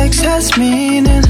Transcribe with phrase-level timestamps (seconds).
[0.00, 1.22] sex has meaning.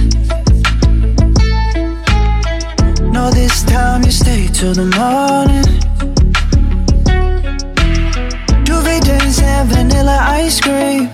[3.13, 5.65] No, this time you stay till the morning.
[8.65, 11.09] Duvet days and vanilla ice cream.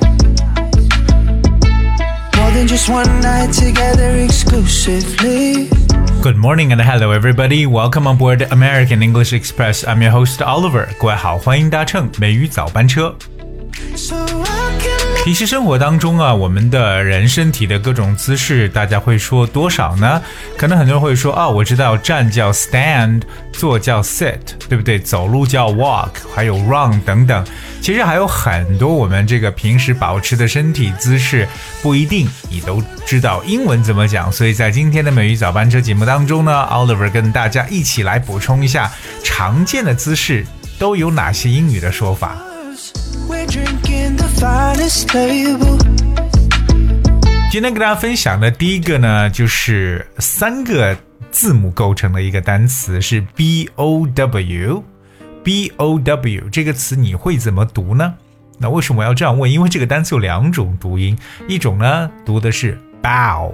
[2.37, 5.71] More than just one night together exclusively.
[6.23, 7.67] Good morning and hello everybody.
[7.67, 9.85] Welcome on board American English Express.
[9.85, 10.89] I'm your host Oliver.
[10.99, 13.17] 各位好，欢迎搭乘美语早班车。
[13.95, 14.26] So I can
[15.28, 20.22] 平时生活当中啊，我们的人身体的各种姿势，大家会说多少呢？
[20.58, 24.98] 可能很多人会说啊，我知道站叫 stand，坐叫 sit，对不对？
[24.98, 27.46] 走路叫 walk，还有 run 等等。
[27.82, 31.46] 其实还有很多我们这个平时保持的身体姿势，
[31.82, 34.32] 不一定你都知道英文怎么讲。
[34.32, 38.90] 所以在今天的美语早班车节目当中呢，Oliver 跟大家一起来补充一下
[39.26, 40.46] 常见的姿势
[40.80, 42.38] 都有哪些英语的说法。
[47.50, 50.96] 今天跟大家分享的第一个呢，就是三个
[51.32, 54.84] 字母构成的一个单词是 B O W。
[55.44, 58.14] B O W 这个词你会怎么读呢？
[58.60, 59.52] 那为什么要这样问？
[59.52, 63.52] 因为这个单词有两种读音，一种呢读的是 bow，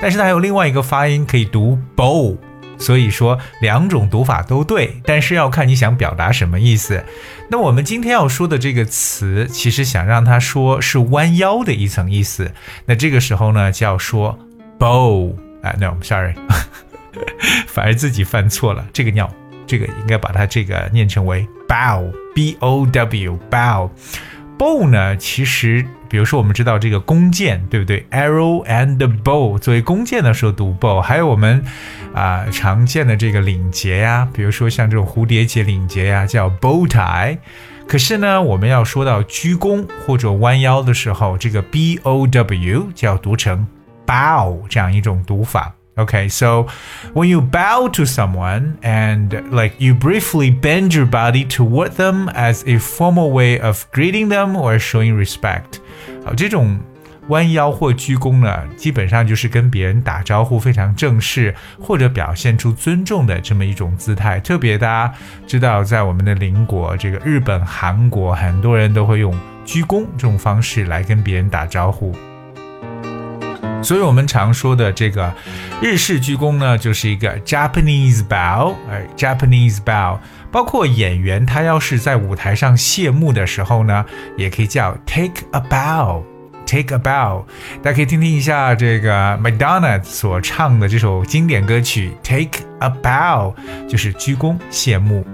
[0.00, 2.36] 但是它还有另外一个发音可以读 bow。
[2.78, 7.04] 所以说两种读法都对，但是要看你想表达什么意思。
[7.48, 12.52] 那我们今天要说的这个词，其实想让它说是弯腰的一层意思。
[12.86, 14.38] 那这个时候呢，就要说
[14.78, 16.34] bow 啊，no，sorry，
[17.66, 18.84] 反而自己犯错了。
[18.92, 19.32] 这个尿，
[19.66, 23.90] 这个应该把它这个念成为 bow，b o w bow。
[24.58, 31.62] Bow 呢，其实比如说我们知道这个弓箭，对不对？arrow and bow 作为弓箭的时候读 bow，还有我们
[32.14, 37.38] 啊、常见的这个领结呀，比如说像这种蝴蝶结领结呀，叫 bow tie。
[37.86, 43.64] 可是呢，我们要说到鞠躬或者弯腰的时候，这个 b o w 就要读成
[44.04, 45.75] bow 这样一种读法。
[45.97, 46.67] Okay, so
[47.13, 52.63] when you bow to someone and like you briefly bend your body toward them as
[52.65, 55.79] a formal way of greeting them or showing respect，
[56.23, 56.79] 好，这种
[57.27, 64.39] 弯腰或鞠躬呢，基本上就是跟别人打招呼，非常正式或者表现出尊重的这么一种姿态。
[64.39, 65.13] 特别大家
[65.45, 72.15] 知道，在我们的邻国这个日本、韩国，很多人都会用鞠躬这种方式来跟别人打招呼。
[73.82, 75.32] 所以我们常说的这个
[75.80, 80.18] 日式鞠躬呢，就是一个 Japanese bow，哎，Japanese bow。
[80.50, 84.04] 包括演员他要是在舞台上谢幕的时候呢，
[84.36, 86.22] 也可以叫 take a bow。
[86.68, 87.44] Take a bow，
[87.80, 93.54] 大家可以听听一下这个 Madonna 所唱的这首经典歌曲 Take a bow，
[93.88, 95.24] 就是鞠躬谢幕。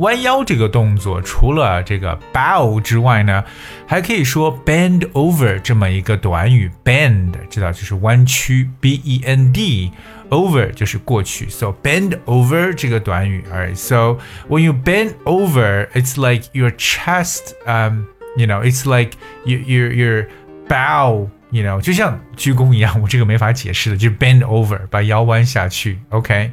[0.00, 3.44] 弯腰这个动作，除了这个 bow 之外呢，
[3.86, 6.70] 还可以说 bend over 这么一个短语。
[6.82, 9.90] bend 知道就是弯曲，b e n d
[10.30, 13.44] over 就是过去，so bend over 这个短语。
[13.52, 18.06] Alright, so when you bend over, it's like your chest, um,
[18.38, 19.12] you know, it's like
[19.44, 20.26] you you your
[20.66, 21.28] bow.
[21.52, 25.98] You know，就像鞠躬一样，我这个没法解释的，就是 bend over，把腰弯下去。
[26.10, 26.52] OK，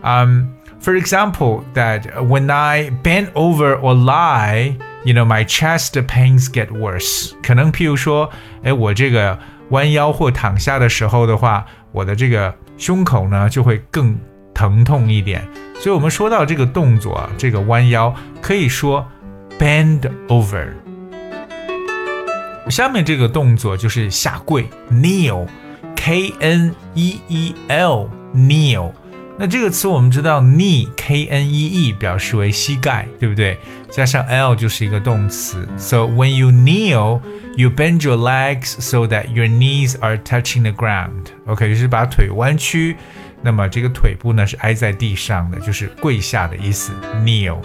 [0.00, 0.50] 嗯、
[0.84, 6.68] For example, that when I bend over or lie, you know, my chest pains get
[6.70, 7.32] worse.
[7.42, 8.30] 可能譬如说，
[8.62, 9.38] 哎，我这个
[9.70, 14.18] 弯腰或躺下的时候的话，我的这个胸口呢就会更
[14.54, 15.46] 疼痛一点。
[15.78, 19.06] 所以我们说到这个动作啊，这个弯腰可以说
[19.58, 20.68] bend over。
[22.68, 28.92] 下面这个动作就是下跪，kneel，k n e e l kneel。
[29.38, 33.58] 那这个词我们知道，knee k n e e 表示为膝盖，对不对？
[33.90, 35.66] 加上 l 就是一个动词。
[35.78, 37.22] So when you kneel,
[37.56, 41.28] you bend your legs so that your knees are touching the ground.
[41.46, 42.96] OK，就是把腿弯曲，
[43.40, 46.92] 那么这个腿部呢是挨在地上的，就是跪下的意思。
[47.24, 47.56] kneel。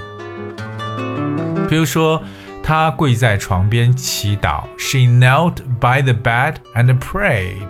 [1.67, 2.23] 比如说，
[2.63, 7.69] 他跪在床边祈祷，She knelt by the bed and prayed。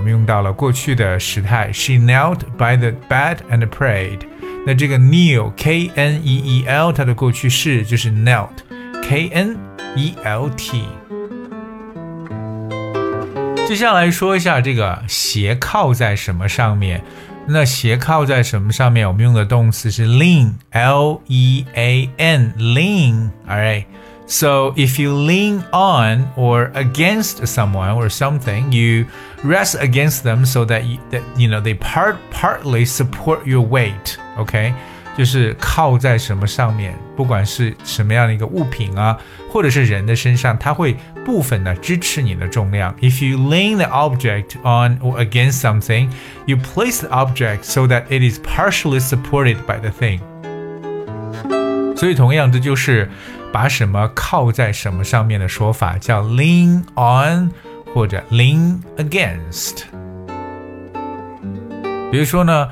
[0.00, 4.20] 我们用到了过去的时态，She knelt by the bed and prayed。
[4.66, 9.56] 那这个 kneel，k n e e l，它的过去式就是 knelt，k n
[9.94, 10.84] e l t。
[13.66, 17.02] 接下来说一下这个斜靠在什么上面。
[17.48, 19.06] 那斜靠在什么上面？
[19.06, 23.84] 我们用的动词是 lean，l e a n，lean，all right。
[24.30, 29.06] So if you lean on or against someone or something, you
[29.44, 34.16] rest against them so that you, that you know they part partly support your weight.
[34.36, 34.74] OK，
[35.16, 39.18] 就 就是靠在什么上面，不管是什么样的一个物品啊，
[39.50, 42.94] 或者是人的身上，它会部分的支持你的重量。
[43.00, 46.10] If you lean the object on or against something,
[46.46, 50.20] you place the object so that it is partially supported by the thing.
[51.96, 53.10] 所以同样，这就是
[53.52, 57.50] 把什么靠在什么上面的说法，叫 lean on
[57.94, 59.82] 或者 lean against。
[62.10, 62.68] 比如说呢，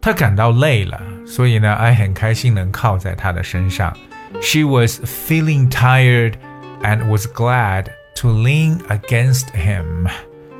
[0.00, 1.00] 他感到累了。
[1.28, 3.92] 所以呢，I 很开心能靠在她的身上。
[4.40, 6.34] She was feeling tired
[6.82, 7.86] and was glad
[8.18, 10.08] to lean against him.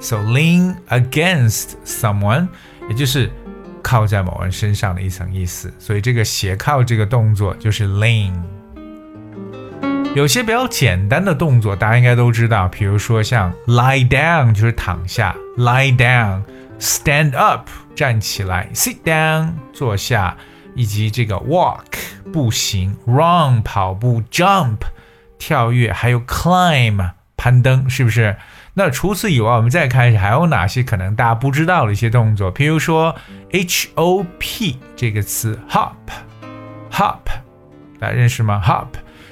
[0.00, 2.49] So lean against someone，
[2.88, 3.31] 也就是
[3.81, 5.73] 靠在某人身上的一层意思。
[5.78, 8.32] 所以这个斜靠这个动作就是 lean。
[10.13, 20.36] 有些比较简单的动作，大家应该都知道，比如说像 lie down 就是躺下，lie down；stand up 站起来，sit down 坐下。
[20.74, 21.84] 以及这个 walk
[22.31, 24.78] 步行，run 跑步，jump
[25.38, 28.38] 跳跃，还有 climb 攀登，是不是？
[28.75, 33.13] 那除此以外，我们再看一下还有哪些可能大家不知道的一些动作，比如说
[33.52, 37.19] h o p 这个词，hop，hop，
[38.00, 38.88] 大家认识吗？hop。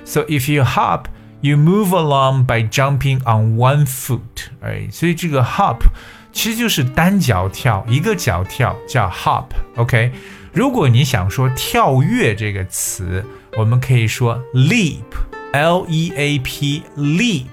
[0.08, 5.76] ？hop，so if you hop。You move along by jumping on one foot，哎，所以这个 hop
[6.32, 10.11] 其实就是单脚跳，一个脚跳叫 hop，OK。
[10.55, 13.23] 如果你想说跳跃这个词，
[13.58, 17.44] 我们可以说 leap，l e a p，leap，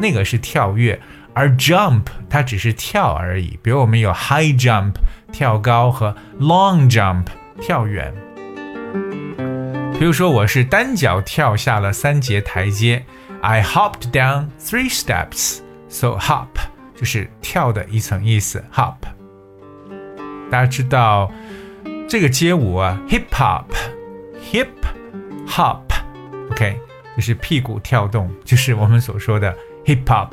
[0.00, 1.00] 那个是跳跃，
[1.32, 3.56] 而 jump 它只是跳而已。
[3.62, 4.94] 比如我们有 high jump
[5.30, 7.26] 跳高和 long jump
[7.60, 8.12] 跳远。
[10.03, 13.05] 比如说我是单脚跳下了三节台阶
[13.39, 15.59] ，I hopped down three steps。
[15.87, 16.49] So hop
[16.93, 18.95] 就是跳的一层意思，hop。
[20.51, 21.31] 大家知道。
[22.05, 24.67] 这个街舞啊，hip hop，hip
[25.47, 26.77] hop，OK，
[27.15, 29.55] 就是屁股跳动，就是我们所说的
[29.85, 30.31] hip hop。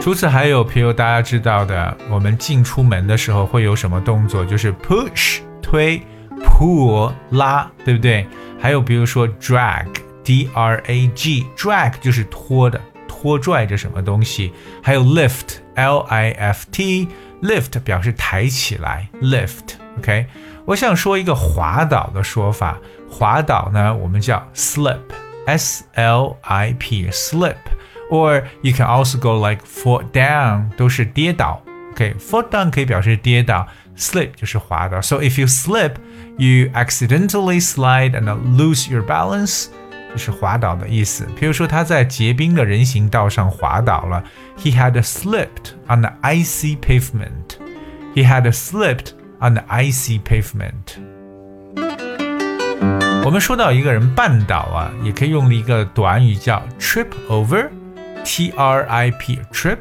[0.00, 4.44] 除此还有，譬如大家知道的，我们进出门的时候会有什么动作？
[4.44, 6.02] 就是 push 推
[6.42, 8.26] ，pull 拉，对不对？
[8.60, 12.80] 还有比如说 drag，d r a g，drag 就是拖的，
[13.23, 14.51] 拖拽着什么东西。
[14.81, 20.25] 还有 lift，l i f t，lift 表示抬起来，lift。OK，
[20.65, 22.77] 我想说一个滑倒的说法，
[23.09, 31.61] 滑倒呢，我们叫 slip，s l i p，slip。or you can also go like fall down，都是跌倒。
[31.91, 33.67] OK，fall、okay, down 可以表示跌倒，
[33.97, 35.01] slip 就是滑倒。
[35.01, 35.93] So if you slip,
[36.37, 38.25] you accidentally slide and
[38.57, 39.67] lose your balance，
[40.13, 41.27] 就是滑倒的意思。
[41.35, 44.23] 比如说他在结冰的人行道上滑倒了，
[44.57, 47.57] He had slipped on the icy pavement.
[48.15, 50.97] He had slipped on the icy pavement.
[53.23, 59.79] 我们说到一个人绊倒啊，也可以用一个短语叫 trip over。T R I P trip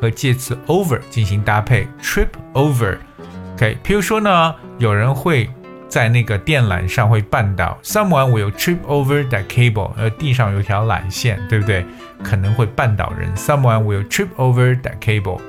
[0.00, 5.48] 和介词 over 进行搭配，trip over。OK，譬如说呢，有人会
[5.91, 11.85] 在那个电缆上会绊倒，someone will trip over that cable，呃，地上有条缆线，对不对？
[12.23, 15.41] 可能会绊倒人，someone will trip over that cable。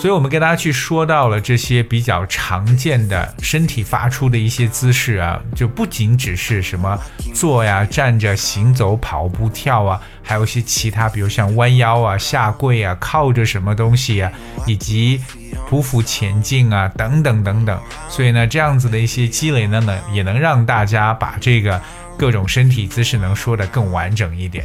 [0.00, 6.98] 所以，我们跟大家去说到了这些比较常见的身体发出的一些姿势啊，就不仅只是什么
[7.34, 14.32] 坐呀、站着、行走、跑步、跳啊，还有一些其他，比如像弯腰啊、下跪啊、靠着什么东西啊，
[14.66, 15.20] 以及
[15.68, 17.78] 匍匐前进啊，等等等等。
[18.08, 21.78] 所以呢，这样子的一些积累呢，能也能让大家把这个
[22.16, 24.64] 各种身体姿势能说得更完整一点。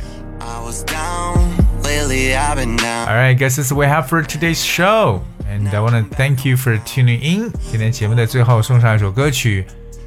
[3.09, 5.23] Alright, guess this is we have for today's show.
[5.47, 7.53] And I want to thank you for tuning in.
[7.71, 9.67] 今天节目的最后送上一首歌曲，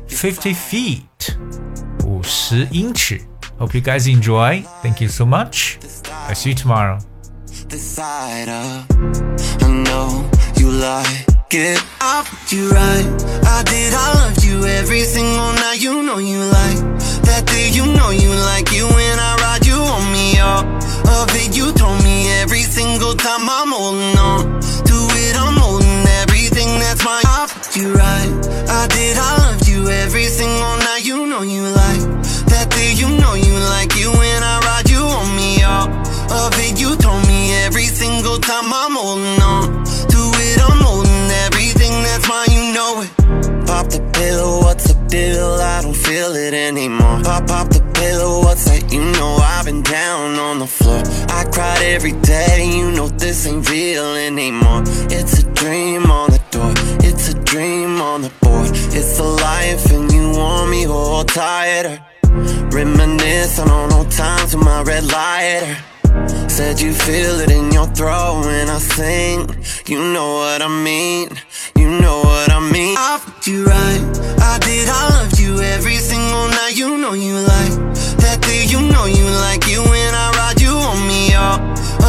[0.09, 1.35] Fifty Feet，
[2.05, 3.21] 五十英尺。
[3.59, 4.63] Hope you guys enjoy.
[4.81, 5.77] Thank you so much.
[6.27, 6.99] I'll see you tomorrow.
[11.53, 11.79] it.
[12.01, 13.05] I put you right.
[13.45, 13.93] I did.
[13.93, 15.79] I loved you every single night.
[15.79, 16.81] You know you like
[17.29, 17.69] that day.
[17.69, 19.66] You know you like you when I ride you
[20.48, 20.64] up.
[21.16, 25.34] Of it, you told me every single time I'm holding on to it.
[25.36, 27.26] I'm holding everything that's mine.
[27.26, 28.32] I put you right.
[28.80, 29.16] I did.
[29.18, 31.04] I loved you every single night.
[31.04, 32.04] You know you like
[32.52, 32.92] that day.
[33.02, 35.90] You know you like you when I ride you on me up.
[36.40, 40.58] Of it, you told me every single time I'm holding on to it.
[40.68, 42.50] I'm holding everything that's mine.
[42.56, 43.12] You know it.
[43.66, 45.60] Pop the pillow, what's the deal?
[45.74, 47.20] I don't feel it anymore.
[47.22, 48.92] Pop, pop the pillow, what's that?
[48.92, 51.02] You know I've been down on the floor.
[51.28, 54.82] I cried every day, you know this ain't real anymore.
[55.10, 56.72] It's a dream on the door,
[57.08, 58.70] it's a dream on the board.
[58.98, 61.98] It's a life, and you want me all tighter.
[62.70, 65.76] Reminiscing on old times with my red lighter.
[66.48, 69.48] Said you feel it in your throat when I sing.
[69.86, 71.28] You know what I mean.
[71.76, 72.96] You know what I mean.
[72.98, 74.02] I put you right.
[74.40, 74.88] I did.
[74.88, 76.74] I loved you every single night.
[76.74, 77.74] You know you like
[78.24, 78.64] that day.
[78.64, 81.60] You know you like you when I ride you on me up.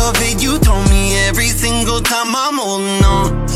[0.05, 3.48] Of it, you told me every single time I'm holding on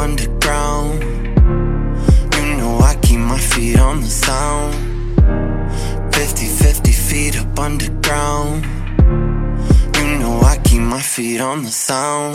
[0.00, 1.02] underground.
[2.34, 4.74] You know I keep my feet on the sound.
[6.14, 8.64] 50, 50 feet up underground.
[9.96, 12.34] You know I keep my feet on the sound.